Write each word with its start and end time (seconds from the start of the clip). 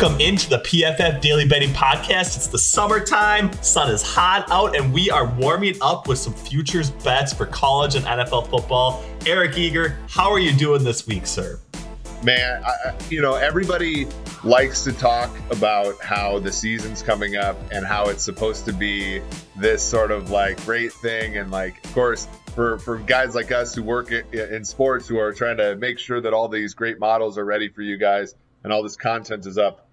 Welcome 0.00 0.20
into 0.22 0.48
the 0.48 0.60
PFF 0.60 1.20
Daily 1.20 1.46
Betting 1.46 1.74
Podcast. 1.74 2.34
It's 2.34 2.46
the 2.46 2.56
summertime, 2.56 3.52
sun 3.62 3.90
is 3.90 4.02
hot 4.02 4.50
out, 4.50 4.74
and 4.74 4.94
we 4.94 5.10
are 5.10 5.26
warming 5.26 5.74
up 5.82 6.08
with 6.08 6.18
some 6.18 6.32
futures 6.32 6.88
bets 6.88 7.34
for 7.34 7.44
college 7.44 7.96
and 7.96 8.06
NFL 8.06 8.48
football. 8.48 9.04
Eric 9.26 9.58
Eager, 9.58 9.98
how 10.08 10.32
are 10.32 10.38
you 10.38 10.54
doing 10.54 10.84
this 10.84 11.06
week, 11.06 11.26
sir? 11.26 11.60
Man, 12.24 12.64
I, 12.64 12.94
you 13.10 13.20
know, 13.20 13.34
everybody 13.34 14.06
likes 14.42 14.84
to 14.84 14.92
talk 14.92 15.36
about 15.50 16.02
how 16.02 16.38
the 16.38 16.50
season's 16.50 17.02
coming 17.02 17.36
up 17.36 17.58
and 17.70 17.84
how 17.84 18.06
it's 18.06 18.24
supposed 18.24 18.64
to 18.64 18.72
be 18.72 19.20
this 19.54 19.82
sort 19.82 20.12
of 20.12 20.30
like 20.30 20.64
great 20.64 20.94
thing. 20.94 21.36
And 21.36 21.50
like, 21.50 21.84
of 21.84 21.92
course, 21.92 22.26
for, 22.54 22.78
for 22.78 22.96
guys 22.96 23.34
like 23.34 23.52
us 23.52 23.74
who 23.74 23.82
work 23.82 24.10
in 24.10 24.64
sports 24.64 25.06
who 25.06 25.18
are 25.18 25.34
trying 25.34 25.58
to 25.58 25.76
make 25.76 25.98
sure 25.98 26.22
that 26.22 26.32
all 26.32 26.48
these 26.48 26.72
great 26.72 26.98
models 26.98 27.36
are 27.36 27.44
ready 27.44 27.68
for 27.68 27.82
you 27.82 27.98
guys 27.98 28.34
and 28.64 28.72
all 28.72 28.82
this 28.82 28.96
content 28.96 29.44
is 29.44 29.58
up, 29.58 29.89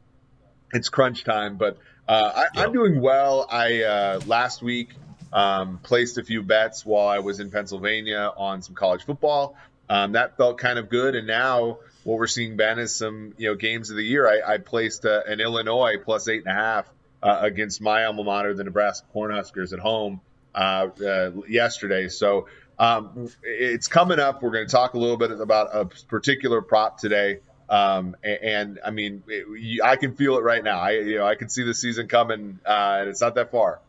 it's 0.73 0.89
crunch 0.89 1.23
time. 1.23 1.57
But 1.57 1.77
uh, 2.07 2.45
I, 2.55 2.63
am 2.63 2.73
doing 2.73 3.01
well. 3.01 3.47
I 3.49 3.83
uh, 3.83 4.21
last 4.25 4.61
week 4.61 4.89
um, 5.33 5.79
placed 5.83 6.17
a 6.17 6.23
few 6.23 6.41
bets 6.41 6.85
while 6.85 7.07
I 7.07 7.19
was 7.19 7.39
in 7.39 7.51
Pennsylvania 7.51 8.31
on 8.35 8.61
some 8.61 8.75
college 8.75 9.03
football. 9.03 9.55
Um, 9.89 10.13
that 10.13 10.37
felt 10.37 10.57
kind 10.57 10.79
of 10.79 10.89
good. 10.89 11.15
And 11.15 11.27
now 11.27 11.79
what 12.03 12.17
we're 12.17 12.27
seeing, 12.27 12.57
Ben, 12.57 12.79
is 12.79 12.95
some 12.95 13.33
you 13.37 13.49
know 13.49 13.55
games 13.55 13.89
of 13.89 13.97
the 13.97 14.03
year. 14.03 14.27
I, 14.27 14.53
I 14.53 14.57
placed 14.57 15.05
uh, 15.05 15.21
an 15.27 15.39
Illinois 15.39 15.95
plus 16.03 16.27
eight 16.27 16.45
and 16.45 16.51
a 16.51 16.59
half 16.59 16.89
uh, 17.21 17.39
against 17.41 17.81
my 17.81 18.05
alma 18.05 18.23
mater, 18.23 18.53
the 18.53 18.63
Nebraska 18.63 19.05
Cornhuskers, 19.13 19.73
at 19.73 19.79
home 19.79 20.21
uh, 20.55 20.87
uh, 21.05 21.31
yesterday. 21.47 22.09
So 22.09 22.47
um, 22.79 23.29
it's 23.43 23.87
coming 23.87 24.19
up. 24.19 24.41
We're 24.41 24.51
going 24.51 24.67
to 24.67 24.71
talk 24.71 24.93
a 24.93 24.97
little 24.97 25.17
bit 25.17 25.31
about 25.31 25.69
a 25.73 25.85
particular 25.85 26.61
prop 26.61 26.99
today. 26.99 27.39
Um, 27.69 28.15
and, 28.23 28.39
and, 28.41 28.79
I 28.85 28.91
mean, 28.91 29.23
it, 29.27 29.81
I 29.83 29.95
can 29.97 30.15
feel 30.15 30.37
it 30.37 30.41
right 30.41 30.63
now. 30.63 30.79
I, 30.79 30.91
you 30.91 31.17
know, 31.17 31.27
I 31.27 31.35
can 31.35 31.49
see 31.49 31.63
the 31.63 31.73
season 31.73 32.07
coming, 32.07 32.59
uh, 32.65 32.99
and 33.01 33.09
it's 33.09 33.21
not 33.21 33.35
that 33.35 33.51
far. 33.51 33.81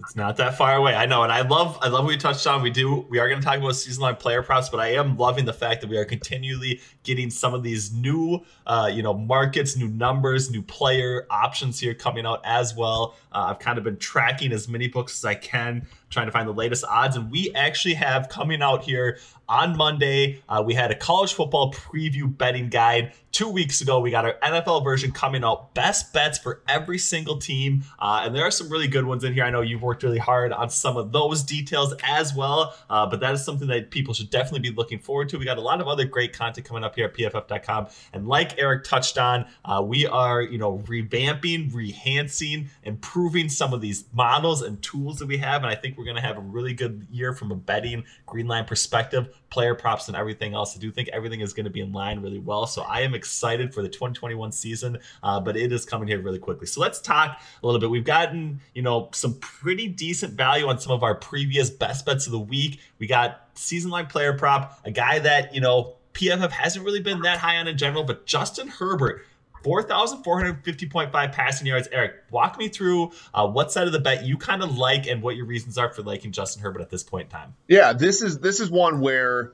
It's 0.00 0.14
not 0.14 0.36
that 0.36 0.56
far 0.56 0.76
away. 0.76 0.94
I 0.94 1.06
know, 1.06 1.24
and 1.24 1.32
I 1.32 1.40
love 1.40 1.76
I 1.82 1.88
love 1.88 2.04
we 2.04 2.16
touched 2.16 2.46
on. 2.46 2.62
We 2.62 2.70
do 2.70 3.04
we 3.10 3.18
are 3.18 3.28
going 3.28 3.40
to 3.40 3.44
talk 3.44 3.58
about 3.58 3.74
season 3.74 4.02
long 4.02 4.14
player 4.14 4.42
props, 4.44 4.68
but 4.68 4.78
I 4.78 4.92
am 4.92 5.16
loving 5.16 5.44
the 5.44 5.52
fact 5.52 5.80
that 5.80 5.90
we 5.90 5.96
are 5.96 6.04
continually 6.04 6.80
getting 7.02 7.30
some 7.30 7.52
of 7.52 7.64
these 7.64 7.92
new 7.92 8.44
uh, 8.64 8.88
you 8.92 9.02
know 9.02 9.12
markets, 9.12 9.76
new 9.76 9.88
numbers, 9.88 10.50
new 10.50 10.62
player 10.62 11.26
options 11.30 11.80
here 11.80 11.94
coming 11.94 12.26
out 12.26 12.40
as 12.44 12.76
well. 12.76 13.16
Uh, 13.32 13.48
I've 13.50 13.58
kind 13.58 13.76
of 13.76 13.82
been 13.82 13.96
tracking 13.96 14.52
as 14.52 14.68
many 14.68 14.86
books 14.86 15.18
as 15.18 15.24
I 15.24 15.34
can, 15.34 15.88
trying 16.10 16.26
to 16.26 16.32
find 16.32 16.48
the 16.48 16.52
latest 16.52 16.84
odds, 16.84 17.16
and 17.16 17.30
we 17.30 17.52
actually 17.54 17.94
have 17.94 18.28
coming 18.28 18.62
out 18.62 18.82
here 18.82 19.18
on 19.48 19.76
Monday. 19.76 20.42
Uh, 20.48 20.62
we 20.64 20.74
had 20.74 20.90
a 20.90 20.94
college 20.94 21.32
football 21.32 21.72
preview 21.72 22.36
betting 22.36 22.68
guide. 22.68 23.12
Two 23.30 23.48
weeks 23.48 23.80
ago, 23.82 24.00
we 24.00 24.10
got 24.10 24.24
our 24.24 24.36
NFL 24.42 24.82
version 24.82 25.12
coming 25.12 25.44
out. 25.44 25.74
Best 25.74 26.12
bets 26.12 26.38
for 26.38 26.62
every 26.66 26.98
single 26.98 27.36
team. 27.38 27.84
Uh, 27.98 28.22
and 28.24 28.34
there 28.34 28.42
are 28.42 28.50
some 28.50 28.70
really 28.70 28.88
good 28.88 29.04
ones 29.04 29.22
in 29.22 29.34
here. 29.34 29.44
I 29.44 29.50
know 29.50 29.60
you've 29.60 29.82
worked 29.82 30.02
really 30.02 30.18
hard 30.18 30.50
on 30.50 30.70
some 30.70 30.96
of 30.96 31.12
those 31.12 31.42
details 31.42 31.94
as 32.02 32.34
well. 32.34 32.74
Uh, 32.88 33.06
but 33.06 33.20
that 33.20 33.34
is 33.34 33.44
something 33.44 33.68
that 33.68 33.90
people 33.90 34.14
should 34.14 34.30
definitely 34.30 34.70
be 34.70 34.74
looking 34.74 34.98
forward 34.98 35.28
to. 35.28 35.38
We 35.38 35.44
got 35.44 35.58
a 35.58 35.62
lot 35.62 35.80
of 35.80 35.88
other 35.88 36.06
great 36.06 36.32
content 36.32 36.66
coming 36.66 36.84
up 36.84 36.94
here 36.94 37.04
at 37.04 37.14
pff.com. 37.14 37.88
And 38.14 38.26
like 38.26 38.58
Eric 38.58 38.84
touched 38.84 39.18
on, 39.18 39.46
uh, 39.64 39.82
we 39.84 40.06
are, 40.06 40.40
you 40.40 40.58
know, 40.58 40.78
revamping, 40.86 41.70
rehancing, 41.70 42.68
improving 42.82 43.50
some 43.50 43.74
of 43.74 43.82
these 43.82 44.04
models 44.14 44.62
and 44.62 44.82
tools 44.82 45.18
that 45.18 45.26
we 45.26 45.36
have. 45.36 45.62
And 45.62 45.70
I 45.70 45.74
think 45.74 45.97
we're 45.98 46.04
going 46.04 46.16
to 46.16 46.22
have 46.22 46.38
a 46.38 46.40
really 46.40 46.72
good 46.72 47.06
year 47.10 47.32
from 47.32 47.50
a 47.50 47.56
betting 47.56 48.04
green 48.24 48.46
line 48.46 48.64
perspective 48.64 49.36
player 49.50 49.74
props 49.74 50.06
and 50.06 50.16
everything 50.16 50.54
else. 50.54 50.76
I 50.76 50.80
do 50.80 50.92
think 50.92 51.08
everything 51.08 51.40
is 51.40 51.52
going 51.52 51.64
to 51.64 51.70
be 51.70 51.80
in 51.80 51.92
line 51.92 52.20
really 52.20 52.38
well. 52.38 52.66
So 52.66 52.82
I 52.82 53.00
am 53.00 53.14
excited 53.14 53.74
for 53.74 53.82
the 53.82 53.88
2021 53.88 54.52
season, 54.52 54.98
uh, 55.22 55.40
but 55.40 55.56
it 55.56 55.72
is 55.72 55.84
coming 55.84 56.06
here 56.06 56.20
really 56.20 56.38
quickly. 56.38 56.66
So 56.66 56.80
let's 56.80 57.00
talk 57.00 57.40
a 57.62 57.66
little 57.66 57.80
bit. 57.80 57.90
We've 57.90 58.04
gotten, 58.04 58.60
you 58.74 58.82
know, 58.82 59.08
some 59.12 59.34
pretty 59.40 59.88
decent 59.88 60.34
value 60.34 60.68
on 60.68 60.78
some 60.78 60.92
of 60.92 61.02
our 61.02 61.16
previous 61.16 61.68
best 61.68 62.06
bets 62.06 62.26
of 62.26 62.32
the 62.32 62.38
week. 62.38 62.80
We 62.98 63.08
got 63.08 63.48
season 63.54 63.90
long 63.90 64.06
player 64.06 64.32
prop, 64.32 64.78
a 64.84 64.92
guy 64.92 65.18
that, 65.18 65.52
you 65.54 65.60
know, 65.60 65.96
PFF 66.14 66.50
hasn't 66.50 66.84
really 66.84 67.00
been 67.00 67.22
that 67.22 67.38
high 67.38 67.56
on 67.56 67.68
in 67.68 67.76
general, 67.76 68.04
but 68.04 68.26
Justin 68.26 68.68
Herbert 68.68 69.24
4,450.5 69.64 71.32
passing 71.32 71.66
yards. 71.66 71.88
Eric, 71.90 72.16
walk 72.30 72.58
me 72.58 72.68
through 72.68 73.12
uh, 73.34 73.46
what 73.46 73.72
side 73.72 73.86
of 73.86 73.92
the 73.92 74.00
bet 74.00 74.24
you 74.24 74.36
kind 74.36 74.62
of 74.62 74.76
like 74.76 75.06
and 75.06 75.22
what 75.22 75.36
your 75.36 75.46
reasons 75.46 75.78
are 75.78 75.92
for 75.92 76.02
liking 76.02 76.32
Justin 76.32 76.62
Herbert 76.62 76.80
at 76.80 76.90
this 76.90 77.02
point 77.02 77.26
in 77.26 77.30
time. 77.30 77.54
Yeah, 77.66 77.92
this 77.92 78.22
is 78.22 78.38
this 78.38 78.60
is 78.60 78.70
one 78.70 79.00
where 79.00 79.52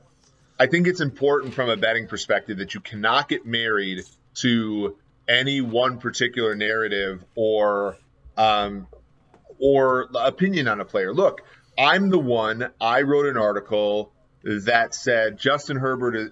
I 0.58 0.66
think 0.66 0.86
it's 0.86 1.00
important 1.00 1.54
from 1.54 1.68
a 1.68 1.76
betting 1.76 2.06
perspective 2.06 2.58
that 2.58 2.74
you 2.74 2.80
cannot 2.80 3.28
get 3.28 3.44
married 3.44 4.04
to 4.36 4.96
any 5.28 5.60
one 5.60 5.98
particular 5.98 6.54
narrative 6.54 7.24
or 7.34 7.96
um, 8.36 8.86
or 9.58 10.08
opinion 10.14 10.68
on 10.68 10.80
a 10.80 10.84
player. 10.84 11.12
Look, 11.12 11.42
I'm 11.78 12.10
the 12.10 12.18
one. 12.18 12.70
I 12.80 13.02
wrote 13.02 13.26
an 13.26 13.36
article 13.36 14.12
that 14.42 14.94
said 14.94 15.38
Justin 15.38 15.76
Herbert. 15.76 16.16
Is, 16.16 16.30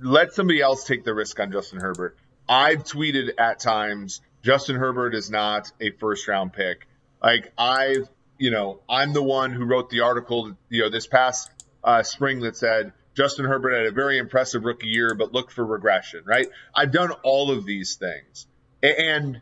let 0.00 0.32
somebody 0.32 0.60
else 0.60 0.84
take 0.84 1.04
the 1.04 1.14
risk 1.14 1.38
on 1.40 1.52
Justin 1.52 1.80
Herbert. 1.80 2.16
I've 2.48 2.84
tweeted 2.84 3.32
at 3.38 3.60
times 3.60 4.20
Justin 4.42 4.76
Herbert 4.76 5.14
is 5.14 5.30
not 5.30 5.70
a 5.80 5.90
first 5.90 6.28
round 6.28 6.52
pick. 6.52 6.86
Like 7.22 7.52
I've, 7.58 8.08
you 8.38 8.50
know, 8.50 8.80
I'm 8.88 9.12
the 9.12 9.22
one 9.22 9.52
who 9.52 9.64
wrote 9.64 9.90
the 9.90 10.00
article, 10.00 10.56
you 10.68 10.82
know, 10.82 10.90
this 10.90 11.06
past 11.06 11.50
uh, 11.82 12.02
spring 12.02 12.40
that 12.40 12.56
said 12.56 12.92
Justin 13.14 13.46
Herbert 13.46 13.72
had 13.72 13.86
a 13.86 13.92
very 13.92 14.18
impressive 14.18 14.64
rookie 14.64 14.88
year, 14.88 15.14
but 15.14 15.32
look 15.32 15.50
for 15.50 15.64
regression, 15.64 16.22
right? 16.26 16.46
I've 16.74 16.92
done 16.92 17.12
all 17.22 17.50
of 17.50 17.64
these 17.64 17.96
things, 17.96 18.46
and 18.82 19.40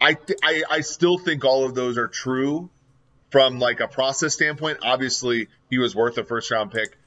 I, 0.00 0.14
th- 0.14 0.38
I, 0.42 0.62
I 0.68 0.80
still 0.80 1.16
think 1.16 1.44
all 1.44 1.64
of 1.64 1.74
those 1.74 1.96
are 1.96 2.08
true 2.08 2.70
from 3.30 3.60
like 3.60 3.80
a 3.80 3.88
process 3.88 4.34
standpoint. 4.34 4.78
Obviously, 4.82 5.48
he 5.70 5.78
was 5.78 5.94
worth 5.94 6.18
a 6.18 6.24
first 6.24 6.50
round 6.50 6.72
pick. 6.72 6.98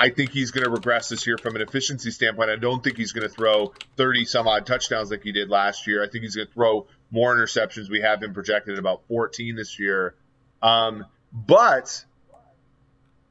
I 0.00 0.08
think 0.08 0.30
he's 0.30 0.50
going 0.50 0.64
to 0.64 0.70
regress 0.70 1.10
this 1.10 1.26
year 1.26 1.36
from 1.36 1.56
an 1.56 1.62
efficiency 1.62 2.10
standpoint. 2.10 2.48
I 2.48 2.56
don't 2.56 2.82
think 2.82 2.96
he's 2.96 3.12
going 3.12 3.28
to 3.28 3.34
throw 3.34 3.74
30 3.98 4.24
some 4.24 4.48
odd 4.48 4.64
touchdowns 4.64 5.10
like 5.10 5.22
he 5.22 5.30
did 5.30 5.50
last 5.50 5.86
year. 5.86 6.02
I 6.02 6.08
think 6.08 6.24
he's 6.24 6.36
going 6.36 6.48
to 6.48 6.54
throw 6.54 6.86
more 7.10 7.36
interceptions. 7.36 7.90
We 7.90 8.00
have 8.00 8.22
him 8.22 8.32
projected 8.32 8.72
at 8.72 8.78
about 8.78 9.02
14 9.08 9.56
this 9.56 9.78
year. 9.78 10.14
Um, 10.62 11.04
but 11.34 12.02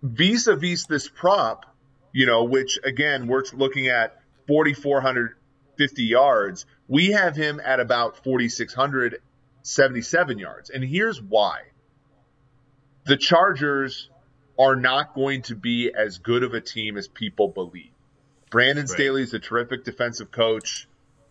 vis 0.03 0.45
a 0.45 0.55
vis 0.55 0.85
this 0.85 1.09
prop, 1.09 1.65
you 2.13 2.27
know, 2.27 2.43
which 2.43 2.77
again, 2.83 3.25
we're 3.25 3.45
looking 3.53 3.87
at 3.87 4.21
4,450 4.47 6.03
yards. 6.03 6.67
We 6.87 7.13
have 7.13 7.35
him 7.35 7.59
at 7.65 7.79
about 7.79 8.23
4,677 8.23 10.37
yards. 10.37 10.69
And 10.69 10.83
here's 10.83 11.19
why 11.19 11.61
the 13.05 13.17
Chargers 13.17 14.11
are 14.59 14.75
not 14.75 15.15
going 15.15 15.41
to 15.43 15.55
be 15.55 15.91
as 15.95 16.17
good 16.17 16.43
of 16.43 16.53
a 16.53 16.59
team 16.59 16.97
as 16.97 17.07
people 17.07 17.47
believe. 17.47 17.91
Brandon 18.51 18.83
right. 18.83 18.89
Staley 18.89 19.23
is 19.23 19.33
a 19.33 19.39
terrific 19.39 19.85
defensive 19.85 20.31
coach. 20.31 20.87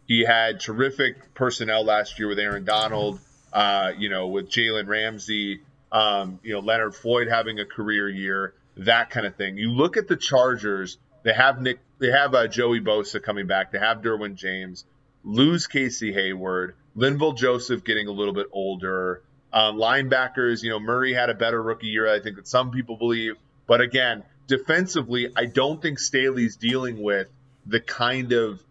He 0.07 0.25
had 0.25 0.61
terrific 0.61 1.35
personnel 1.35 1.85
last 1.85 2.19
year 2.19 2.29
with 2.29 2.39
Aaron 2.39 2.65
Donald, 2.65 3.21
uh, 3.53 3.93
you 3.99 4.09
know, 4.09 4.29
with 4.29 4.49
Jalen 4.49 4.87
Ramsey, 4.87 5.61
um, 5.93 6.41
you 6.43 6.55
know, 6.55 6.61
Leonard 6.61 6.95
Floyd 6.95 7.29
having 7.29 7.61
a 7.61 7.67
career 7.67 8.09
year, 8.09 8.55
that 8.79 9.11
kind 9.11 9.27
of 9.27 9.37
thing. 9.37 9.59
You 9.59 9.73
look 9.73 9.99
at 9.99 10.09
the 10.09 10.17
Chargers, 10.17 10.97
they 11.23 11.35
have 11.35 11.61
Nick, 11.61 11.81
they 11.99 12.11
have 12.11 12.35
uh, 12.35 12.47
Joey 12.47 12.81
Bosa 12.81 13.23
coming 13.23 13.47
back, 13.47 13.73
they 13.73 13.79
have 13.79 13.99
Derwin 13.99 14.35
James, 14.37 14.87
lose 15.23 15.67
Casey 15.67 16.13
Hayward, 16.13 16.75
Linval 16.97 17.37
Joseph 17.37 17.85
getting 17.85 18.09
a 18.09 18.13
little 18.13 18.35
bit 18.35 18.47
older. 18.53 19.23
Um, 19.53 19.77
linebackers, 19.77 20.63
you 20.63 20.71
know, 20.71 20.79
Murray 20.79 21.15
had 21.15 21.31
a 21.31 21.35
better 21.35 21.63
rookie 21.63 21.87
year, 21.87 22.13
I 22.13 22.21
think 22.21 22.37
that 22.37 22.47
some 22.47 22.71
people 22.71 22.97
believe. 22.97 23.37
But 23.67 23.81
again, 23.81 24.25
defensively, 24.47 25.31
I 25.37 25.47
don't 25.47 25.81
think 25.81 25.99
Staley's 25.99 26.57
dealing 26.57 27.03
with 27.03 27.29
the 27.67 27.81
kind 27.81 28.33
of 28.33 28.63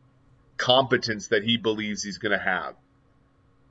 competence 0.57 1.29
that 1.29 1.44
he 1.44 1.57
believes 1.57 2.03
he's 2.03 2.18
going 2.18 2.38
to 2.38 2.44
have. 2.44 2.75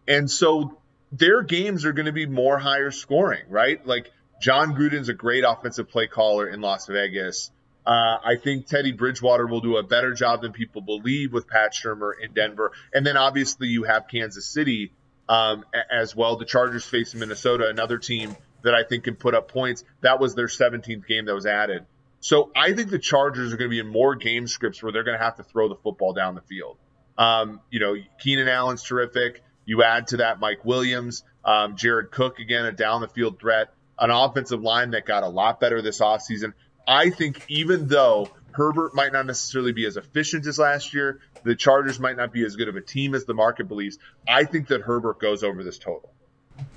And 0.08 0.30
so 0.30 0.78
their 1.12 1.42
games 1.42 1.84
are 1.84 1.92
going 1.92 2.06
to 2.06 2.12
be 2.12 2.26
more 2.26 2.58
higher 2.58 2.90
scoring, 2.90 3.44
right? 3.48 3.84
Like 3.86 4.12
Jon 4.40 4.74
Gruden's 4.74 5.08
a 5.08 5.14
great 5.14 5.44
offensive 5.46 5.88
play 5.88 6.06
caller 6.06 6.48
in 6.48 6.60
Las 6.60 6.86
Vegas. 6.86 7.50
Uh, 7.84 8.18
I 8.24 8.36
think 8.42 8.66
Teddy 8.66 8.92
Bridgewater 8.92 9.46
will 9.46 9.60
do 9.60 9.76
a 9.76 9.82
better 9.82 10.12
job 10.12 10.42
than 10.42 10.52
people 10.52 10.82
believe 10.82 11.32
with 11.32 11.46
Pat 11.46 11.72
Shurmur 11.72 12.12
in 12.20 12.32
Denver. 12.32 12.72
And 12.92 13.06
then 13.06 13.16
obviously 13.16 13.68
you 13.68 13.84
have 13.84 14.08
Kansas 14.08 14.46
City 14.46 14.92
um, 15.28 15.64
as 15.90 16.14
well. 16.14 16.37
The 16.37 16.44
Chargers 16.44 16.84
face 16.84 17.14
Minnesota, 17.14 17.69
another 17.69 17.99
team 17.99 18.37
that 18.62 18.75
I 18.75 18.82
think 18.82 19.05
can 19.05 19.17
put 19.17 19.34
up 19.34 19.50
points. 19.50 19.84
That 20.00 20.20
was 20.20 20.34
their 20.34 20.46
17th 20.46 21.06
game 21.06 21.26
that 21.26 21.34
was 21.34 21.46
added. 21.46 21.87
So 22.20 22.50
I 22.56 22.73
think 22.73 22.90
the 22.90 22.99
Chargers 22.99 23.52
are 23.52 23.56
going 23.56 23.70
to 23.70 23.75
be 23.75 23.78
in 23.78 23.87
more 23.87 24.17
game 24.17 24.46
scripts 24.46 24.82
where 24.82 24.93
they're 24.93 25.05
going 25.05 25.19
to 25.19 25.25
have 25.25 25.37
to 25.37 25.44
throw 25.44 25.69
the 25.69 25.76
football 25.76 26.12
down 26.12 26.34
the 26.34 26.40
field. 26.40 26.78
Um, 27.19 27.61
you 27.70 27.81
know, 27.81 27.94
Keenan 28.20 28.49
Allen's 28.49 28.82
terrific. 28.82 29.43
You 29.64 29.82
add 29.82 30.08
to 30.08 30.19
that 30.19 30.40
Mike 30.40 30.64
Williams, 30.64 31.25
um, 31.44 31.76
Jared 31.76 32.11
Cook, 32.11 32.38
again, 32.38 32.64
a 32.64 32.73
down 32.73 33.00
the 33.00 33.08
field 33.08 33.38
threat, 33.38 33.73
an 33.99 34.11
offensive 34.11 34.62
line 34.62 34.90
that 34.90 35.06
got 35.06 35.23
a 35.23 35.28
lot 35.28 35.61
better 35.61 35.82
this 35.82 36.00
offseason. 36.00 36.52
I 36.87 37.11
think 37.11 37.44
even 37.49 37.88
though 37.88 38.31
Herbert 38.56 38.94
might 38.94 39.12
not 39.12 39.26
necessarily 39.26 39.72
be 39.72 39.84
as 39.84 39.98
efficient 39.98 40.46
as 40.46 40.58
last 40.58 40.94
year. 40.94 41.20
The 41.44 41.54
Chargers 41.54 42.00
might 42.00 42.16
not 42.16 42.32
be 42.32 42.42
as 42.42 42.56
good 42.56 42.68
of 42.68 42.76
a 42.76 42.80
team 42.80 43.14
as 43.14 43.26
the 43.26 43.34
market 43.34 43.68
believes. 43.68 43.98
I 44.26 44.44
think 44.44 44.68
that 44.68 44.80
Herbert 44.80 45.20
goes 45.20 45.44
over 45.44 45.62
this 45.62 45.78
total. 45.78 46.10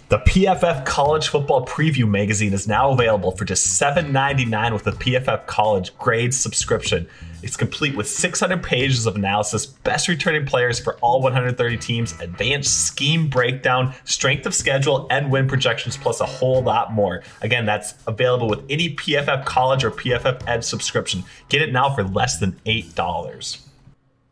The 0.09 0.17
PFF 0.17 0.87
College 0.87 1.27
Football 1.27 1.67
Preview 1.67 2.09
magazine 2.09 2.51
is 2.51 2.67
now 2.67 2.89
available 2.89 3.29
for 3.29 3.45
just 3.45 3.79
$7.99 3.79 4.73
with 4.73 4.87
a 4.87 4.91
PFF 4.93 5.45
College 5.45 5.95
grade 5.99 6.33
subscription. 6.33 7.07
It's 7.43 7.55
complete 7.55 7.95
with 7.95 8.09
600 8.09 8.63
pages 8.63 9.05
of 9.05 9.15
analysis, 9.15 9.67
best 9.67 10.07
returning 10.07 10.47
players 10.47 10.79
for 10.79 10.95
all 11.01 11.21
130 11.21 11.77
teams, 11.77 12.19
advanced 12.21 12.87
scheme 12.87 13.27
breakdown, 13.27 13.93
strength 14.03 14.47
of 14.47 14.55
schedule, 14.55 15.05
and 15.11 15.29
win 15.29 15.47
projections, 15.47 15.95
plus 15.95 16.21
a 16.21 16.25
whole 16.25 16.63
lot 16.63 16.91
more. 16.91 17.21
Again, 17.43 17.67
that's 17.67 17.93
available 18.07 18.49
with 18.49 18.63
any 18.67 18.95
PFF 18.95 19.45
College 19.45 19.83
or 19.83 19.91
PFF 19.91 20.41
Edge 20.47 20.63
subscription. 20.63 21.23
Get 21.49 21.61
it 21.61 21.71
now 21.71 21.93
for 21.93 22.03
less 22.03 22.39
than 22.39 22.59
$8. 22.65 23.59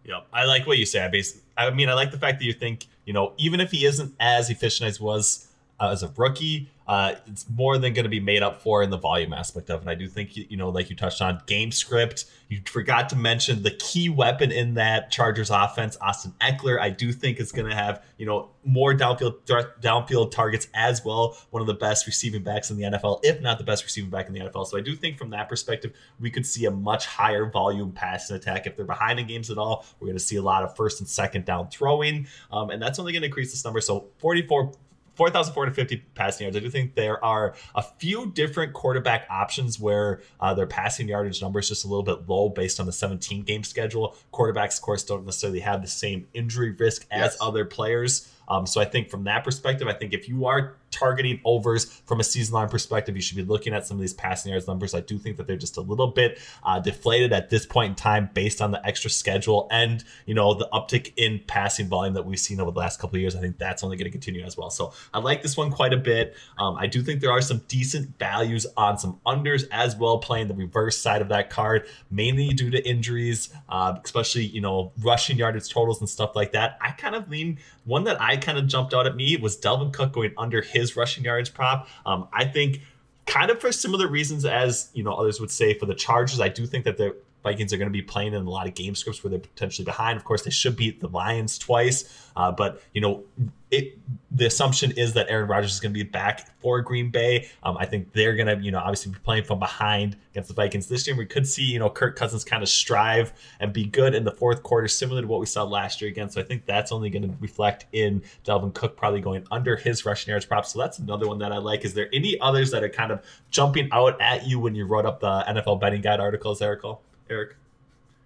Yep. 0.06 0.27
I 0.33 0.45
like 0.45 0.65
what 0.65 0.80
you 0.80 0.88
say. 0.88 1.07
I 1.56 1.69
mean, 1.69 1.88
I 1.88 1.94
like 1.94 2.09
the 2.09 2.18
fact 2.18 2.39
that 2.39 2.45
you 2.45 2.53
think, 2.53 2.88
you 3.06 3.13
know, 3.13 3.33
even 3.38 3.59
if 3.59 3.69
he 3.69 3.85
isn't 3.85 4.15
as 4.19 4.50
efficient 4.50 4.89
as 4.89 5.00
was 5.00 5.46
uh, 5.79 5.89
as 5.89 6.03
a 6.03 6.12
rookie. 6.18 6.69
Uh, 6.88 7.15
it's 7.25 7.50
more 7.50 7.77
than 7.77 7.94
going 7.94 8.06
to 8.06 8.09
be 8.09 8.21
made 8.21 8.41
up 8.41 8.62
for 8.62 8.81
in 8.81 8.89
the 8.89 8.97
volume 8.97 9.33
aspect 9.33 9.69
of 9.69 9.81
it. 9.81 9.89
I 9.89 9.95
do 9.95 10.07
think, 10.07 10.38
you 10.38 10.56
know, 10.56 10.69
like 10.69 10.89
you 10.89 10.95
touched 10.95 11.21
on, 11.21 11.41
game 11.45 11.69
script. 11.69 12.25
You 12.47 12.62
forgot 12.65 13.09
to 13.09 13.18
mention 13.18 13.62
the 13.62 13.71
key 13.71 14.07
weapon 14.07 14.53
in 14.53 14.75
that 14.75 15.12
Chargers 15.12 15.50
offense, 15.50 15.97
Austin 16.00 16.33
Ekeler. 16.39 16.79
I 16.79 16.89
do 16.89 17.12
think 17.12 17.41
is 17.41 17.51
going 17.51 17.69
to 17.69 17.75
have, 17.75 18.06
you 18.18 18.25
know, 18.25 18.51
more 18.63 18.94
downfield 18.94 19.41
downfield 19.81 20.31
targets 20.31 20.69
as 20.74 21.03
well. 21.03 21.38
One 21.50 21.59
of 21.59 21.68
the 21.68 21.74
best 21.74 22.07
receiving 22.07 22.41
backs 22.41 22.71
in 22.71 22.77
the 22.77 22.83
NFL, 22.83 23.19
if 23.23 23.41
not 23.41 23.57
the 23.57 23.65
best 23.65 23.83
receiving 23.83 24.09
back 24.09 24.27
in 24.27 24.33
the 24.33 24.39
NFL. 24.39 24.68
So 24.68 24.77
I 24.77 24.81
do 24.81 24.95
think 24.95 25.18
from 25.18 25.31
that 25.31 25.50
perspective, 25.50 25.91
we 26.21 26.31
could 26.31 26.45
see 26.45 26.65
a 26.65 26.71
much 26.71 27.06
higher 27.06 27.50
volume 27.50 27.91
passing 27.91 28.38
attack. 28.38 28.65
If 28.65 28.77
they're 28.77 28.85
behind 28.85 29.19
in 29.19 29.27
games 29.27 29.50
at 29.50 29.57
all, 29.57 29.85
we're 30.00 30.07
going 30.07 30.18
to 30.18 30.23
see 30.23 30.38
a 30.38 30.41
lot 30.41 30.63
of 30.63 30.73
first 30.77 31.01
and 31.01 31.09
second 31.09 31.44
down 31.44 31.69
throwing, 31.69 32.27
um, 32.50 32.69
and 32.69 32.81
that's 32.81 32.97
only 32.97 33.12
going 33.12 33.23
to 33.23 33.27
increase 33.27 33.51
this 33.51 33.65
number. 33.65 33.81
So 33.81 34.07
44 34.19 34.71
4,450 35.18 35.98
passing 36.14 36.46
yards. 36.46 36.56
I 36.56 36.60
do 36.60 36.69
think 36.69 36.94
there 36.94 37.24
are 37.25 37.56
a 37.74 37.81
few 37.81 38.31
different 38.31 38.74
quarterback 38.74 39.25
options 39.31 39.80
where 39.80 40.22
uh, 40.40 40.54
their 40.54 40.68
passing 40.68 41.08
yardage 41.08 41.42
number 41.42 41.60
is 41.60 41.68
just 41.68 41.86
a 41.86 41.88
little 41.88 42.04
bit 42.04 42.30
low 42.30 42.50
based 42.50 42.80
on 42.80 42.86
the 42.86 42.92
17 42.92 43.44
game 43.44 43.64
schedule. 43.64 44.16
Quarterbacks, 44.31 44.78
of 44.78 44.84
course, 44.84 45.04
don't 45.04 45.25
necessarily 45.25 45.62
have 45.62 45.81
the 45.81 45.88
same 45.88 46.28
injury 46.36 46.72
risk 46.72 47.08
as 47.10 47.34
yes. 47.34 47.38
other 47.42 47.66
players. 47.66 48.31
Um, 48.48 48.66
so 48.68 48.80
I 48.80 48.86
think 48.86 49.10
from 49.10 49.24
that 49.24 49.44
perspective, 49.44 49.88
I 49.88 49.94
think 49.94 50.14
if 50.14 50.30
you 50.30 50.46
are 50.46 50.75
targeting 50.97 51.39
overs 51.45 51.85
from 52.05 52.19
a 52.19 52.23
season 52.23 52.53
line 52.53 52.69
perspective, 52.69 53.15
you 53.15 53.21
should 53.21 53.38
be 53.38 53.44
looking 53.44 53.73
at 53.73 53.85
some 53.85 53.97
of 53.97 54.01
these 54.01 54.13
passing 54.13 54.51
yards 54.51 54.67
numbers. 54.67 54.94
I 54.94 55.01
do 55.01 55.17
think 55.17 55.38
that 55.38 55.47
they're 55.47 55.57
just 55.57 55.77
a 55.77 55.81
little 55.81 56.07
bit 56.07 56.39
uh, 56.63 56.79
deflated 56.79 57.33
at 57.33 57.49
this 57.49 57.65
point 57.65 57.89
in 57.89 57.95
time 57.95 58.29
based 58.33 58.61
on 58.61 58.71
the 58.71 58.85
extra 58.85 59.09
schedule 59.09 59.67
and 59.71 60.03
you 60.25 60.33
know 60.33 60.53
the 60.53 60.67
uptick 60.73 61.13
in 61.17 61.41
passing 61.47 61.88
volume 61.88 62.13
that 62.13 62.25
we've 62.25 62.39
seen 62.39 62.59
over 62.59 62.71
the 62.71 62.79
last 62.79 62.99
couple 62.99 63.15
of 63.15 63.21
years. 63.21 63.35
I 63.35 63.39
think 63.39 63.57
that's 63.57 63.83
only 63.83 63.97
going 63.97 64.05
to 64.05 64.11
continue 64.11 64.44
as 64.44 64.57
well. 64.57 64.69
So 64.69 64.94
I 65.13 65.19
like 65.19 65.41
this 65.41 65.57
one 65.57 65.71
quite 65.71 65.94
a 65.94 65.97
bit. 65.97 66.35
Um, 66.57 66.75
I 66.75 66.88
do 66.88 67.01
think 67.01 67.21
there 67.21 67.31
are 67.31 67.41
some 67.41 67.61
decent 67.67 68.17
values 68.17 68.65
on 68.75 68.97
some 68.97 69.19
unders 69.25 69.65
as 69.71 69.95
well, 69.95 70.17
playing 70.19 70.47
the 70.47 70.55
reverse 70.55 70.97
side 70.97 71.21
of 71.21 71.29
that 71.29 71.49
card, 71.49 71.88
mainly 72.09 72.49
due 72.49 72.69
to 72.71 72.88
injuries, 72.88 73.49
uh, 73.69 73.95
especially 74.03 74.45
you 74.45 74.61
know 74.61 74.91
rushing 75.01 75.38
yardage 75.38 75.69
totals 75.69 75.99
and 75.99 76.09
stuff 76.09 76.35
like 76.35 76.51
that. 76.53 76.77
I 76.81 76.91
kind 76.91 77.15
of 77.15 77.29
lean 77.29 77.59
one 77.88 78.03
that 78.03 78.21
I 78.21 78.35
kind 78.35 78.57
of 78.57 78.67
jumped 78.67 78.94
out 78.94 79.07
at 79.07 79.15
me 79.15 79.38
was 79.38 79.57
Dalvin 79.57 79.94
Cook 79.94 80.11
going 80.11 80.33
under 80.38 80.61
his 80.61 80.87
rushing 80.95 81.24
yards 81.24 81.50
prop. 81.50 81.88
Um, 82.06 82.28
I 82.34 82.45
think 82.45 82.81
kind 83.25 83.51
of 83.51 83.60
for 83.60 83.72
similar 83.72 84.07
reasons 84.07 84.45
as 84.45 84.89
you 84.94 85.04
know 85.04 85.13
others 85.13 85.39
would 85.39 85.51
say 85.51 85.74
for 85.74 85.86
the 85.86 85.95
Chargers. 85.95 86.39
I 86.39 86.50
do 86.50 86.66
think 86.66 86.86
that 86.86 86.98
the 86.98 87.16
Vikings 87.44 87.72
are 87.72 87.78
going 87.78 87.89
to 87.89 87.94
be 87.94 88.01
playing 88.01 88.34
in 88.34 88.45
a 88.45 88.50
lot 88.50 88.68
of 88.68 88.74
game 88.74 88.95
scripts 88.95 89.24
where 89.24 89.30
they're 89.30 89.39
potentially 89.39 89.86
behind. 89.86 90.18
Of 90.18 90.24
course, 90.24 90.44
they 90.44 90.51
should 90.51 90.75
beat 90.75 91.00
the 91.00 91.07
Lions 91.07 91.57
twice, 91.57 92.30
uh, 92.36 92.51
but 92.51 92.81
you 92.94 93.01
know 93.01 93.24
it, 93.69 93.98
the 94.31 94.46
assumption 94.46 94.92
is 94.92 95.14
that 95.14 95.28
Aaron 95.30 95.48
Rodgers 95.48 95.74
is 95.74 95.80
going 95.80 95.94
to 95.94 95.98
be 95.98 96.10
back 96.10 96.50
for 96.62 96.81
Green 96.81 97.10
Bay. 97.10 97.50
Um, 97.64 97.78
I 97.78 97.86
think 97.86 98.14
they're 98.14 98.36
going 98.36 98.48
to, 98.48 98.64
you 98.64 98.72
know, 98.72 98.80
obviously 98.80 99.12
be 99.12 99.19
playing 99.19 99.44
from 99.44 99.60
behind 99.60 100.16
against 100.31 100.48
the 100.48 100.54
Vikings 100.54 100.88
this 100.88 101.06
year. 101.06 101.16
We 101.16 101.25
could 101.25 101.46
see, 101.46 101.64
you 101.64 101.80
know, 101.80 101.90
Kirk 101.90 102.16
Cousins 102.16 102.44
kind 102.44 102.64
of 102.64 102.69
strive 102.69 103.34
and 103.60 103.74
be 103.74 103.86
good 103.86 104.16
in 104.16 104.24
the 104.24 104.31
fourth 104.31 104.64
quarter, 104.64 104.88
similar 104.88 105.22
to 105.22 105.28
what 105.28 105.40
we 105.40 105.46
saw 105.46 105.64
last 105.64 106.02
year 106.02 106.10
again. 106.10 106.30
So 106.30 106.40
I 106.40 106.46
think 106.46 106.66
that's 106.66 106.92
only 106.92 107.10
going 107.10 107.24
to 107.24 107.36
reflect 107.42 107.88
in 107.92 108.24
Dalvin 108.46 108.74
Cook 108.74 108.96
probably 108.96 109.22
going 109.22 109.46
under 109.52 109.75
his 109.75 110.06
rushing 110.06 110.31
yards 110.31 110.46
prop. 110.46 110.66
So 110.66 110.80
that's 110.80 111.00
another 111.00 111.28
one 111.28 111.40
that 111.40 111.52
I 111.52 111.58
like. 111.58 111.84
Is 111.84 111.94
there 111.94 112.10
any 112.14 112.40
others 112.40 112.72
that 112.72 112.84
are 112.84 112.90
kind 112.90 113.12
of 113.12 113.22
jumping 113.50 113.90
out 113.92 114.19
at 114.22 114.48
you 114.48 114.60
when 114.60 114.75
you 114.75 114.86
wrote 114.86 115.06
up 115.06 115.19
the 115.19 115.44
NFL 115.48 115.81
betting 115.81 116.02
guide 116.02 116.19
articles, 116.19 116.62
Eric? 116.62 116.84
Eric? 117.30 117.56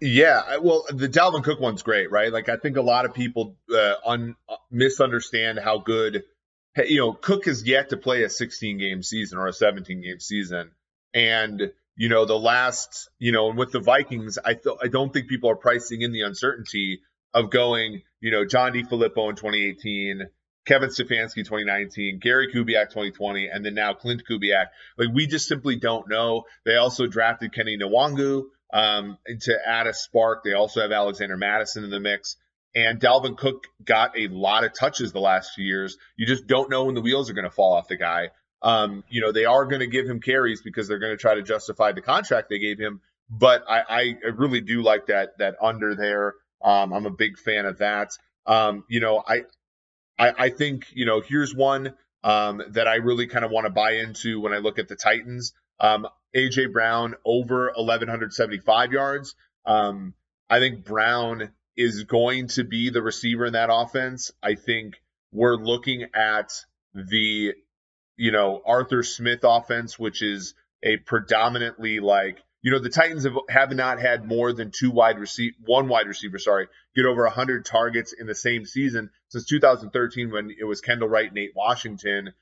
Yeah, 0.03 0.57
well, 0.57 0.85
the 0.89 1.07
Dalvin 1.07 1.43
Cook 1.43 1.59
one's 1.59 1.83
great, 1.83 2.09
right? 2.09 2.33
Like 2.33 2.49
I 2.49 2.57
think 2.57 2.75
a 2.75 2.81
lot 2.81 3.05
of 3.05 3.13
people 3.13 3.55
uh, 3.71 3.93
un- 4.03 4.35
uh, 4.49 4.55
misunderstand 4.71 5.59
how 5.59 5.77
good, 5.77 6.23
you 6.75 6.97
know, 6.97 7.13
Cook 7.13 7.45
has 7.45 7.67
yet 7.67 7.89
to 7.89 7.97
play 7.97 8.23
a 8.23 8.29
16 8.29 8.79
game 8.79 9.03
season 9.03 9.37
or 9.37 9.45
a 9.45 9.53
17 9.53 10.01
game 10.01 10.19
season, 10.19 10.71
and 11.13 11.71
you 11.95 12.09
know 12.09 12.25
the 12.25 12.39
last, 12.39 13.09
you 13.19 13.31
know, 13.31 13.49
and 13.49 13.59
with 13.59 13.71
the 13.71 13.79
Vikings, 13.79 14.39
I 14.43 14.55
th- 14.55 14.77
I 14.81 14.87
don't 14.87 15.13
think 15.13 15.27
people 15.27 15.51
are 15.51 15.55
pricing 15.55 16.01
in 16.01 16.11
the 16.11 16.21
uncertainty 16.21 17.01
of 17.35 17.51
going, 17.51 18.01
you 18.21 18.31
know, 18.31 18.43
John 18.43 18.73
DeFilippo 18.73 19.29
in 19.29 19.35
2018. 19.35 20.29
Kevin 20.63 20.89
Stefanski 20.89 21.37
2019, 21.37 22.19
Gary 22.19 22.53
Kubiak 22.53 22.89
2020, 22.89 23.47
and 23.47 23.65
then 23.65 23.73
now 23.73 23.93
Klint 23.93 24.21
Kubiak. 24.29 24.67
Like 24.95 25.09
we 25.11 25.25
just 25.25 25.47
simply 25.47 25.75
don't 25.75 26.07
know. 26.07 26.43
They 26.65 26.75
also 26.75 27.07
drafted 27.07 27.51
Kenny 27.51 27.79
Nwangwu, 27.79 28.43
um, 28.73 29.17
to 29.41 29.57
add 29.65 29.87
a 29.87 29.93
spark. 29.93 30.43
They 30.43 30.53
also 30.53 30.81
have 30.81 30.91
Alexander 30.91 31.37
Mattison 31.37 31.83
in 31.83 31.89
the 31.89 31.99
mix. 31.99 32.37
And 32.73 32.99
Dalvin 32.99 33.37
Cook 33.37 33.67
got 33.83 34.17
a 34.17 34.27
lot 34.27 34.63
of 34.63 34.73
touches 34.73 35.11
the 35.11 35.19
last 35.19 35.53
few 35.53 35.65
years. 35.65 35.97
You 36.15 36.25
just 36.25 36.47
don't 36.47 36.69
know 36.69 36.85
when 36.85 36.95
the 36.95 37.01
wheels 37.01 37.29
are 37.29 37.33
going 37.33 37.45
to 37.45 37.51
fall 37.51 37.73
off 37.73 37.89
the 37.89 37.97
guy. 37.97 38.29
Um, 38.61 39.03
you 39.09 39.21
know, 39.21 39.31
they 39.31 39.45
are 39.45 39.65
going 39.65 39.81
to 39.81 39.87
give 39.87 40.07
him 40.07 40.21
carries 40.21 40.61
because 40.61 40.87
they're 40.87 40.99
going 40.99 41.13
to 41.13 41.17
try 41.17 41.35
to 41.35 41.41
justify 41.41 41.91
the 41.91 42.01
contract 42.01 42.49
they 42.49 42.59
gave 42.59 42.79
him. 42.79 43.01
But 43.29 43.63
I, 43.67 43.81
I 43.89 44.27
really 44.35 44.61
do 44.61 44.81
like 44.81 45.07
that 45.07 45.37
that 45.39 45.55
under 45.61 45.95
there. 45.95 46.35
Um, 46.63 46.93
I'm 46.93 47.05
a 47.05 47.11
big 47.11 47.37
fan 47.37 47.65
of 47.65 47.79
that. 47.79 48.11
Um, 48.45 48.83
you 48.87 48.99
know, 48.99 49.23
I, 49.25 49.43
I, 50.19 50.33
I 50.37 50.49
think 50.49 50.87
you 50.93 51.05
know 51.05 51.21
here's 51.21 51.55
one 51.55 51.93
um, 52.23 52.61
that 52.69 52.87
I 52.87 52.95
really 52.95 53.27
kind 53.27 53.43
of 53.43 53.51
want 53.51 53.65
to 53.65 53.71
buy 53.71 53.93
into 53.93 54.39
when 54.41 54.53
I 54.53 54.57
look 54.57 54.79
at 54.79 54.87
the 54.87 54.95
Titans. 54.95 55.53
AJ 56.35 56.71
Brown 56.71 57.15
over 57.25 57.71
1175 57.75 58.91
yards. 58.91 59.35
Um, 59.65 60.13
I 60.49 60.59
think 60.59 60.85
Brown 60.85 61.51
is 61.77 62.03
going 62.03 62.47
to 62.49 62.63
be 62.63 62.89
the 62.89 63.01
receiver 63.01 63.45
in 63.45 63.53
that 63.53 63.69
offense. 63.71 64.31
I 64.43 64.55
think 64.55 65.01
we're 65.31 65.55
looking 65.55 66.07
at 66.13 66.51
the, 66.93 67.53
you 68.17 68.31
know, 68.31 68.61
Arthur 68.65 69.03
Smith 69.03 69.39
offense, 69.43 69.97
which 69.97 70.21
is 70.21 70.53
a 70.83 70.97
predominantly 70.97 71.99
like, 71.99 72.43
you 72.61 72.71
know, 72.71 72.79
the 72.79 72.89
Titans 72.89 73.23
have, 73.23 73.33
have 73.49 73.71
not 73.71 73.99
had 73.99 74.25
more 74.25 74.53
than 74.53 74.71
two 74.71 74.91
wide 74.91 75.17
receive 75.17 75.53
one 75.65 75.87
wide 75.87 76.07
receiver, 76.07 76.37
sorry, 76.37 76.67
get 76.95 77.05
over 77.05 77.23
100 77.23 77.65
targets 77.65 78.13
in 78.13 78.27
the 78.27 78.35
same 78.35 78.65
season 78.65 79.09
since 79.29 79.45
2013 79.45 80.31
when 80.31 80.51
it 80.59 80.65
was 80.65 80.81
Kendall 80.81 81.09
Wright, 81.09 81.25
and 81.25 81.35
Nate 81.35 81.55
Washington. 81.55 82.33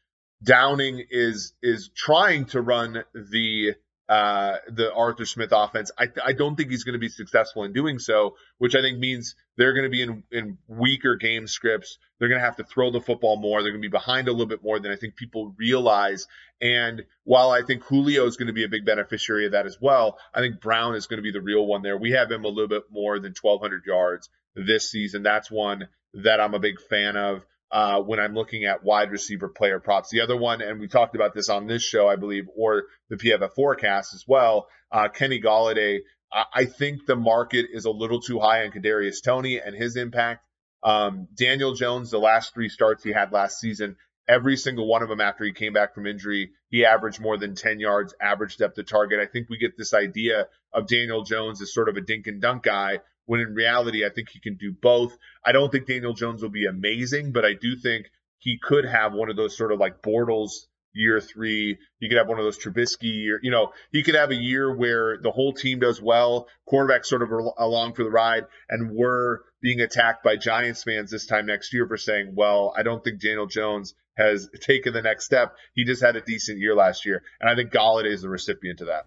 Downing 0.44 1.06
is 1.10 1.54
is 1.62 1.90
trying 1.96 2.46
to 2.46 2.62
run 2.62 3.04
the 3.14 3.76
uh, 4.10 4.58
the 4.68 4.92
Arthur 4.92 5.26
Smith 5.26 5.52
offense. 5.52 5.92
I, 5.96 6.08
I 6.26 6.34
don't 6.34 6.56
think 6.56 6.72
he's 6.72 6.84
going 6.84 6.94
to 6.94 7.00
be 7.00 7.10
successful 7.10 7.64
in 7.64 7.74
doing 7.74 8.00
so, 8.00 8.36
which 8.58 8.74
I 8.74 8.82
think 8.82 8.98
means 8.98 9.36
they're 9.56 9.74
going 9.74 9.84
to 9.84 9.90
be 9.90 10.02
in, 10.02 10.24
in 10.32 10.58
weaker 10.68 11.16
game 11.16 11.46
scripts. 11.46 12.00
They're 12.18 12.28
going 12.28 12.42
to 12.42 12.46
have 12.46 12.56
to 12.56 12.64
throw 12.64 12.90
the 12.90 13.02
football 13.02 13.38
more. 13.40 13.62
They're 13.62 13.72
going 13.72 13.84
to 13.84 13.88
be 13.88 13.92
behind 13.92 14.28
a 14.28 14.32
little 14.32 14.48
bit 14.48 14.64
more 14.64 14.80
than 14.80 14.92
I 14.92 14.96
think 14.96 15.16
people 15.16 15.54
realize. 15.60 16.26
And 16.60 17.04
while 17.24 17.52
I 17.52 17.62
think 17.62 17.84
Julio 17.84 18.26
is 18.26 18.36
going 18.36 18.48
to 18.48 18.54
be 18.54 18.64
a 18.64 18.70
big 18.70 18.84
beneficiary 18.84 19.46
of 19.46 19.52
that 19.52 19.68
as 19.68 19.78
well, 19.80 20.18
I 20.34 20.40
think 20.40 20.60
Brown 20.60 20.96
is 20.96 21.06
going 21.06 21.20
to 21.20 21.24
be 21.24 21.32
the 21.32 21.40
real 21.40 21.68
one 21.68 21.84
there. 21.84 21.96
We 21.96 22.12
have 22.14 22.32
him 22.32 22.46
a 22.46 22.50
little 22.50 22.68
bit 22.68 22.86
more 22.90 23.20
than 23.20 23.36
1,200 23.40 23.86
yards 23.86 24.28
this 24.56 24.90
season. 24.90 25.22
That's 25.22 25.52
one 25.52 25.88
that 26.16 26.40
I'm 26.40 26.56
a 26.56 26.60
big 26.60 26.82
fan 26.82 27.16
of 27.16 27.46
uh, 27.72 28.02
when 28.02 28.20
I'm 28.20 28.34
looking 28.34 28.66
at 28.66 28.84
wide 28.84 29.12
receiver 29.12 29.50
player 29.50 29.80
props. 29.80 30.10
The 30.10 30.22
other 30.22 30.38
one, 30.38 30.62
and 30.62 30.80
we 30.80 30.88
talked 30.88 31.16
about 31.16 31.34
this 31.34 31.50
on 31.50 31.68
this 31.68 31.84
show, 31.84 32.08
I 32.08 32.16
believe, 32.16 32.46
or 32.56 32.84
the 33.10 33.18
PFF 33.18 33.54
forecast 33.54 34.14
as 34.14 34.26
well. 34.28 34.68
Uh, 34.92 35.08
Kenny 35.10 35.42
Golladay. 35.42 36.00
I, 36.32 36.46
I 36.54 36.66
think 36.66 37.06
the 37.06 37.16
market 37.16 37.68
is 37.72 37.86
a 37.86 37.92
little 37.92 38.22
too 38.22 38.40
high 38.40 38.66
on 38.66 38.72
Kadarius 38.72 39.24
Toney 39.24 39.60
and 39.60 39.76
his 39.76 39.96
impact. 39.96 40.44
Um, 40.82 41.28
Daniel 41.36 41.74
Jones, 41.74 42.10
the 42.10 42.20
last 42.20 42.54
three 42.54 42.70
starts 42.70 43.04
he 43.04 43.12
had 43.12 43.32
last 43.32 43.60
season, 43.60 43.98
every 44.30 44.56
single 44.56 44.88
one 44.88 45.02
of 45.02 45.10
them 45.10 45.20
after 45.20 45.44
he 45.44 45.52
came 45.52 45.74
back 45.74 45.94
from 45.94 46.08
injury, 46.08 46.52
he 46.70 46.86
averaged 46.86 47.20
more 47.20 47.38
than 47.38 47.56
10 47.56 47.80
yards 47.80 48.14
average 48.22 48.58
depth 48.58 48.78
of 48.78 48.88
target. 48.88 49.20
I 49.20 49.26
think 49.26 49.50
we 49.50 49.58
get 49.58 49.78
this 49.78 49.94
idea 49.94 50.48
of 50.72 50.88
Daniel 50.88 51.24
Jones 51.24 51.62
as 51.62 51.74
sort 51.74 51.90
of 51.90 51.98
a 51.98 52.02
dink 52.02 52.28
and 52.28 52.42
dunk 52.42 52.64
guy 52.64 53.00
when 53.30 53.42
in 53.42 53.54
reality, 53.54 54.04
I 54.04 54.10
think 54.10 54.30
he 54.32 54.40
can 54.40 54.56
do 54.56 54.72
both. 54.72 55.16
I 55.46 55.52
don't 55.52 55.72
think 55.72 55.86
Daniel 55.86 56.14
Jones 56.14 56.42
will 56.42 56.50
be 56.50 56.66
amazing, 56.66 57.32
but 57.32 57.46
I 57.46 57.54
do 57.54 57.76
think 57.76 58.08
he 58.40 58.58
could 58.58 58.86
have 58.86 59.14
one 59.14 59.30
of 59.30 59.36
those 59.36 59.56
sort 59.56 59.72
of 59.72 59.78
like 59.78 60.02
Bortles 60.02 60.66
year 60.94 61.22
three. 61.22 61.78
You 62.00 62.10
could 62.10 62.18
have 62.18 62.28
one 62.28 62.40
of 62.40 62.44
those 62.44 62.58
Trubisky 62.58 63.04
year. 63.04 63.40
You 63.44 63.52
know, 63.52 63.72
he 63.92 64.02
could 64.02 64.16
have 64.16 64.32
a 64.32 64.36
year 64.36 64.76
where 64.76 65.20
the 65.22 65.30
whole 65.30 65.54
team 65.54 65.78
does 65.78 66.02
well, 66.02 66.48
quarterback 66.66 67.06
sort 67.06 67.22
of 67.22 67.30
along 67.60 67.94
for 67.94 68.04
the 68.04 68.10
ride, 68.10 68.46
and 68.68 68.96
we're 68.96 69.42
being 69.62 69.80
attacked 69.80 70.24
by 70.24 70.36
Giants 70.36 70.82
fans 70.82 71.12
this 71.12 71.28
time 71.28 71.46
next 71.46 71.72
year 71.72 71.86
for 71.86 71.98
saying, 71.98 72.34
well, 72.34 72.74
I 72.76 72.82
don't 72.82 73.04
think 73.04 73.22
Daniel 73.22 73.46
Jones 73.46 73.94
has 74.18 74.50
taken 74.62 74.92
the 74.92 75.04
next 75.04 75.26
step. 75.26 75.54
He 75.76 75.86
just 75.86 76.02
had 76.02 76.16
a 76.16 76.22
decent 76.22 76.58
year 76.58 76.74
last 76.74 77.06
year. 77.06 77.22
And 77.40 77.48
I 77.48 77.54
think 77.54 77.72
Golladay 77.72 78.12
is 78.12 78.24
the 78.24 78.30
recipient 78.30 78.82
of 78.82 78.88
that. 78.88 79.06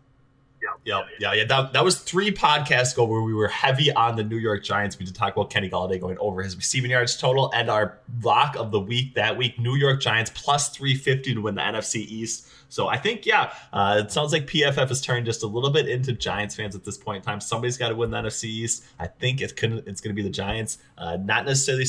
Yep. 0.85 1.07
Yeah. 1.21 1.33
Yeah. 1.33 1.45
That, 1.45 1.73
that 1.75 1.85
was 1.85 1.99
three 1.99 2.33
podcasts 2.33 2.93
ago 2.93 3.05
where 3.05 3.23
we 3.23 3.35
were 3.35 3.49
heavy 3.49 3.93
on 3.93 4.17
the 4.17 4.25
New 4.25 4.37
York 4.37 4.65
Giants. 4.65 4.99
We 4.99 5.05
did 5.05 5.15
talk 5.15 5.37
about 5.37 5.51
Kenny 5.51 5.71
Golladay 5.71 6.01
going 6.01 6.19
over 6.19 6.43
his 6.43 6.57
receiving 6.57 6.91
yards 6.91 7.17
total 7.17 7.53
and 7.55 7.71
our 7.71 7.99
lock 8.23 8.57
of 8.57 8.71
the 8.73 8.81
week 8.81 9.15
that 9.15 9.37
week 9.37 9.59
New 9.59 9.77
York 9.77 10.01
Giants 10.01 10.33
plus 10.35 10.71
350 10.71 11.35
to 11.35 11.41
win 11.41 11.55
the 11.55 11.62
NFC 11.62 11.97
East. 11.97 12.49
So 12.69 12.89
I 12.89 12.97
think, 12.97 13.27
yeah, 13.27 13.53
uh, 13.73 14.01
it 14.03 14.11
sounds 14.11 14.33
like 14.33 14.47
PFF 14.47 14.89
has 14.89 15.03
turned 15.03 15.27
just 15.27 15.43
a 15.43 15.47
little 15.47 15.71
bit 15.71 15.89
into 15.89 16.12
Giants 16.12 16.57
fans 16.57 16.75
at 16.75 16.85
this 16.85 16.97
point 16.97 17.19
in 17.19 17.23
time. 17.23 17.39
Somebody's 17.39 17.77
got 17.77 17.91
to 17.91 17.95
win 17.95 18.11
the 18.11 18.17
NFC 18.17 18.45
East. 18.45 18.85
I 18.99 19.07
think 19.07 19.43
it's 19.43 19.53
going 19.53 19.85
to 19.85 20.12
be 20.15 20.23
the 20.23 20.31
Giants. 20.31 20.79
Uh, 20.97 21.19
not 21.19 21.45
necessarily, 21.45 21.85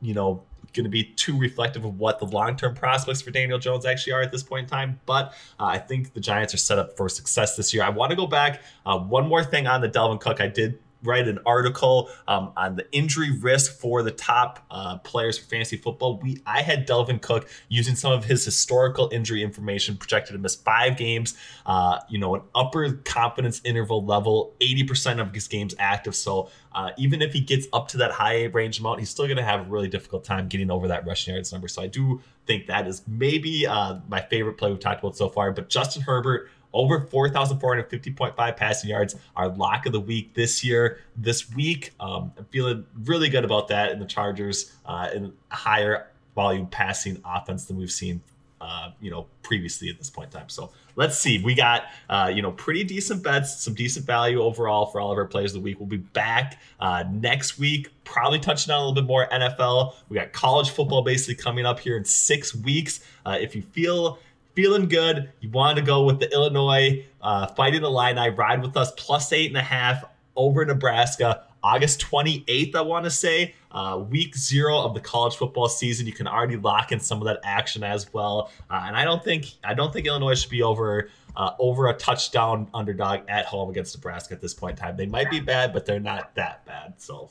you 0.00 0.14
know, 0.14 0.42
going 0.74 0.84
to 0.84 0.90
be 0.90 1.04
too 1.04 1.38
reflective 1.38 1.84
of 1.84 1.98
what 1.98 2.18
the 2.18 2.26
long 2.26 2.56
term 2.56 2.74
prospects 2.74 3.22
for 3.22 3.30
Daniel 3.30 3.58
Jones 3.58 3.86
actually 3.86 4.12
are 4.12 4.22
at 4.22 4.32
this 4.32 4.42
point 4.42 4.64
in 4.64 4.68
time. 4.68 5.00
But 5.06 5.34
uh, 5.58 5.64
I 5.66 5.78
think 5.78 6.12
the 6.12 6.20
Giants 6.20 6.52
are 6.52 6.58
set 6.58 6.78
up 6.78 6.96
for 6.96 7.08
success 7.08 7.56
this 7.56 7.72
year. 7.72 7.82
I 7.82 7.88
want 7.88 8.10
to 8.10 8.16
go 8.16 8.26
back 8.26 8.62
uh, 8.84 8.98
one 8.98 9.28
more 9.28 9.42
thing 9.42 9.66
on 9.66 9.80
the 9.80 9.88
Dalvin 9.88 10.20
Cook. 10.20 10.40
I 10.40 10.48
did 10.48 10.78
write 11.04 11.28
an 11.28 11.38
article 11.46 12.10
um, 12.26 12.52
on 12.56 12.76
the 12.76 12.90
injury 12.92 13.30
risk 13.38 13.78
for 13.78 14.02
the 14.02 14.10
top 14.10 14.64
uh, 14.70 14.98
players 14.98 15.38
for 15.38 15.46
fantasy 15.46 15.76
football. 15.76 16.18
We 16.18 16.40
I 16.46 16.62
had 16.62 16.88
Dalvin 16.88 17.20
Cook 17.20 17.48
using 17.68 17.94
some 17.94 18.12
of 18.12 18.24
his 18.24 18.44
historical 18.44 19.08
injury 19.12 19.42
information, 19.42 19.96
projected 19.96 20.32
to 20.32 20.38
miss 20.38 20.54
five 20.54 20.96
games. 20.96 21.36
Uh, 21.66 22.00
you 22.08 22.18
know, 22.18 22.34
an 22.34 22.42
upper 22.54 22.92
confidence 23.04 23.60
interval 23.64 24.04
level, 24.04 24.54
eighty 24.60 24.84
percent 24.84 25.20
of 25.20 25.32
his 25.32 25.46
games 25.48 25.74
active. 25.78 26.14
So 26.14 26.50
uh, 26.72 26.90
even 26.96 27.22
if 27.22 27.32
he 27.32 27.40
gets 27.40 27.66
up 27.72 27.88
to 27.88 27.98
that 27.98 28.10
high 28.10 28.44
range 28.44 28.80
amount, 28.80 28.98
he's 28.98 29.10
still 29.10 29.26
going 29.26 29.36
to 29.36 29.44
have 29.44 29.60
a 29.60 29.70
really 29.70 29.88
difficult 29.88 30.24
time 30.24 30.48
getting 30.48 30.70
over 30.70 30.88
that 30.88 31.06
rushing 31.06 31.34
yards 31.34 31.52
number. 31.52 31.68
So 31.68 31.82
I 31.82 31.86
do 31.86 32.20
think 32.46 32.66
that 32.66 32.86
is 32.86 33.02
maybe 33.06 33.66
uh, 33.66 34.00
my 34.08 34.20
favorite 34.20 34.54
play 34.54 34.70
we've 34.70 34.80
talked 34.80 35.00
about 35.02 35.16
so 35.16 35.28
far. 35.28 35.52
But 35.52 35.68
Justin 35.68 36.02
Herbert 36.02 36.50
over 36.74 37.00
4,450.5 37.00 38.56
passing 38.56 38.90
yards, 38.90 39.16
our 39.36 39.48
lock 39.48 39.86
of 39.86 39.92
the 39.92 40.00
week 40.00 40.34
this 40.34 40.62
year. 40.62 40.98
This 41.16 41.50
week, 41.54 41.92
um, 42.00 42.32
I'm 42.36 42.44
feeling 42.46 42.84
really 43.04 43.28
good 43.30 43.44
about 43.44 43.68
that 43.68 43.92
in 43.92 44.00
the 44.00 44.06
Chargers 44.06 44.72
uh, 44.84 45.08
in 45.14 45.32
higher 45.50 46.08
volume 46.34 46.66
passing 46.66 47.22
offense 47.24 47.64
than 47.64 47.76
we've 47.76 47.92
seen, 47.92 48.20
uh, 48.60 48.90
you 49.00 49.10
know, 49.10 49.26
previously 49.42 49.88
at 49.88 49.98
this 49.98 50.10
point 50.10 50.34
in 50.34 50.40
time. 50.40 50.48
So 50.48 50.72
let's 50.96 51.16
see. 51.16 51.40
We 51.42 51.54
got, 51.54 51.84
uh, 52.10 52.32
you 52.34 52.42
know, 52.42 52.50
pretty 52.50 52.82
decent 52.82 53.22
bets, 53.22 53.62
some 53.62 53.74
decent 53.74 54.04
value 54.04 54.42
overall 54.42 54.86
for 54.86 55.00
all 55.00 55.12
of 55.12 55.18
our 55.18 55.26
players 55.26 55.52
of 55.52 55.60
the 55.60 55.64
week. 55.64 55.78
We'll 55.78 55.88
be 55.88 55.98
back 55.98 56.60
uh, 56.80 57.04
next 57.08 57.56
week, 57.56 57.90
probably 58.02 58.40
touching 58.40 58.72
on 58.72 58.78
a 58.78 58.80
little 58.80 58.94
bit 58.94 59.06
more 59.06 59.28
NFL. 59.28 59.94
We 60.08 60.16
got 60.16 60.32
college 60.32 60.70
football 60.70 61.02
basically 61.02 61.36
coming 61.36 61.66
up 61.66 61.78
here 61.78 61.96
in 61.96 62.04
six 62.04 62.52
weeks. 62.52 63.00
Uh, 63.24 63.38
if 63.40 63.54
you 63.54 63.62
feel 63.62 64.18
feeling 64.54 64.88
good. 64.88 65.30
You 65.40 65.50
wanted 65.50 65.80
to 65.80 65.86
go 65.86 66.04
with 66.04 66.20
the 66.20 66.32
Illinois 66.32 67.04
uh, 67.20 67.46
fighting 67.48 67.82
the 67.82 67.88
Illini, 67.88 68.30
ride 68.30 68.62
with 68.62 68.76
us 68.76 68.92
plus 68.96 69.32
eight 69.32 69.48
and 69.48 69.56
a 69.56 69.62
half 69.62 70.04
over 70.36 70.64
Nebraska. 70.64 71.44
August 71.62 72.00
28th, 72.00 72.74
I 72.74 72.82
want 72.82 73.04
to 73.04 73.10
say, 73.10 73.54
uh, 73.70 74.04
week 74.10 74.36
zero 74.36 74.78
of 74.78 74.92
the 74.92 75.00
college 75.00 75.36
football 75.36 75.68
season. 75.68 76.06
You 76.06 76.12
can 76.12 76.26
already 76.26 76.56
lock 76.56 76.92
in 76.92 77.00
some 77.00 77.18
of 77.18 77.24
that 77.24 77.40
action 77.42 77.82
as 77.82 78.12
well. 78.12 78.50
Uh, 78.70 78.84
and 78.86 78.96
I 78.96 79.04
don't 79.04 79.24
think 79.24 79.46
I 79.64 79.72
don't 79.72 79.92
think 79.92 80.06
Illinois 80.06 80.38
should 80.38 80.50
be 80.50 80.62
over 80.62 81.08
uh, 81.36 81.52
over 81.58 81.88
a 81.88 81.94
touchdown 81.94 82.68
underdog 82.74 83.20
at 83.28 83.46
home 83.46 83.70
against 83.70 83.96
Nebraska 83.96 84.34
at 84.34 84.42
this 84.42 84.52
point 84.52 84.78
in 84.78 84.84
time. 84.84 84.96
They 84.96 85.06
might 85.06 85.30
be 85.30 85.40
bad, 85.40 85.72
but 85.72 85.86
they're 85.86 85.98
not 85.98 86.34
that 86.34 86.66
bad. 86.66 86.94
So 86.98 87.30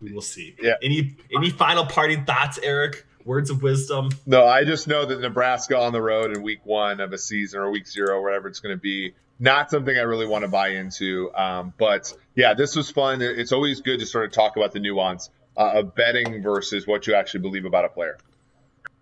we 0.00 0.12
will 0.12 0.22
see. 0.22 0.56
Yeah. 0.60 0.74
Any 0.82 1.14
any 1.36 1.50
final 1.50 1.84
parting 1.84 2.24
thoughts, 2.24 2.58
Eric? 2.62 3.06
Words 3.26 3.50
of 3.50 3.62
wisdom? 3.62 4.08
No, 4.24 4.46
I 4.46 4.64
just 4.64 4.88
know 4.88 5.04
that 5.04 5.20
Nebraska 5.20 5.76
on 5.78 5.92
the 5.92 6.00
road 6.00 6.34
in 6.34 6.42
week 6.42 6.60
one 6.64 7.00
of 7.00 7.12
a 7.12 7.18
season 7.18 7.60
or 7.60 7.70
week 7.70 7.86
zero, 7.86 8.22
whatever 8.22 8.48
it's 8.48 8.60
going 8.60 8.74
to 8.74 8.80
be, 8.80 9.14
not 9.38 9.70
something 9.70 9.96
I 9.96 10.02
really 10.02 10.26
want 10.26 10.42
to 10.42 10.48
buy 10.48 10.68
into. 10.68 11.30
Um, 11.34 11.74
but 11.76 12.16
yeah, 12.34 12.54
this 12.54 12.76
was 12.76 12.90
fun. 12.90 13.20
It's 13.20 13.52
always 13.52 13.80
good 13.80 14.00
to 14.00 14.06
sort 14.06 14.24
of 14.24 14.32
talk 14.32 14.56
about 14.56 14.72
the 14.72 14.80
nuance 14.80 15.28
uh, 15.56 15.72
of 15.74 15.94
betting 15.94 16.42
versus 16.42 16.86
what 16.86 17.06
you 17.06 17.14
actually 17.14 17.40
believe 17.40 17.64
about 17.64 17.84
a 17.84 17.88
player. 17.88 18.16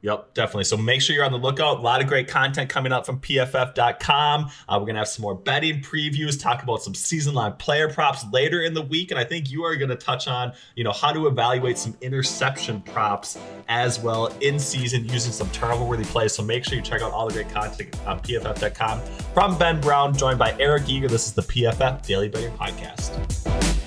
Yep, 0.04 0.34
definitely. 0.34 0.64
So 0.64 0.76
make 0.76 1.00
sure 1.00 1.16
you're 1.16 1.24
on 1.24 1.32
the 1.32 1.38
lookout. 1.38 1.78
A 1.78 1.80
lot 1.80 2.02
of 2.02 2.08
great 2.08 2.28
content 2.28 2.68
coming 2.68 2.92
up 2.92 3.06
from 3.06 3.18
pff.com. 3.20 4.50
Uh, 4.68 4.76
we're 4.78 4.80
going 4.80 4.96
to 4.96 4.98
have 4.98 5.08
some 5.08 5.22
more 5.22 5.34
betting 5.34 5.80
previews, 5.80 6.38
talk 6.38 6.62
about 6.62 6.82
some 6.82 6.94
season 6.94 7.32
long 7.32 7.54
player 7.54 7.88
props 7.88 8.22
later 8.30 8.60
in 8.60 8.74
the 8.74 8.82
week. 8.82 9.12
And 9.12 9.18
I 9.18 9.24
think 9.24 9.50
you 9.50 9.64
are 9.64 9.74
going 9.76 9.88
to 9.88 9.96
touch 9.96 10.28
on, 10.28 10.52
you 10.74 10.84
know, 10.84 10.92
how 10.92 11.10
to 11.10 11.26
evaluate 11.26 11.78
some 11.78 11.96
interception 12.02 12.82
props 12.82 13.38
as 13.68 13.98
well 13.98 14.26
in 14.42 14.58
season 14.58 15.08
using 15.08 15.32
some 15.32 15.48
turnover 15.52 15.86
worthy 15.86 16.04
plays. 16.04 16.34
So 16.34 16.42
make 16.42 16.66
sure 16.66 16.76
you 16.76 16.82
check 16.82 17.00
out 17.00 17.10
all 17.10 17.26
the 17.26 17.32
great 17.32 17.48
content 17.48 17.98
on 18.06 18.20
pff.com. 18.20 19.00
From 19.32 19.56
Ben 19.56 19.80
Brown, 19.80 20.14
joined 20.14 20.38
by 20.38 20.54
Eric 20.60 20.86
Eager, 20.86 21.08
this 21.08 21.26
is 21.26 21.32
the 21.32 21.42
PFF 21.42 22.04
Daily 22.04 22.28
Betting 22.28 22.52
Podcast. 22.58 23.83